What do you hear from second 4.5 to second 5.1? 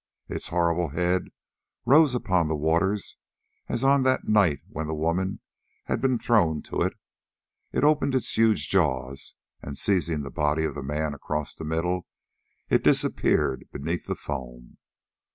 when the